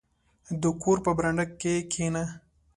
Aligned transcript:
•د 0.61 0.63
کور 0.81 0.97
په 1.05 1.11
برنډه 1.17 1.45
کښېنه. 1.91 2.23